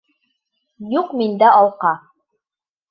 [0.95, 1.95] Юҡ миндә алҡа!